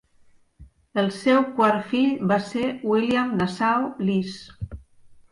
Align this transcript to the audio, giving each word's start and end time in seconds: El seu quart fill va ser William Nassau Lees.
El 1.01 1.09
seu 1.17 1.41
quart 1.59 1.83
fill 1.91 2.15
va 2.31 2.37
ser 2.45 2.63
William 2.93 3.35
Nassau 3.41 3.85
Lees. 4.07 4.41